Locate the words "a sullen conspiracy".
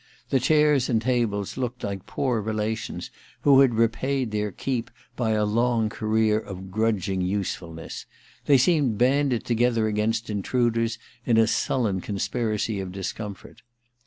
11.37-12.79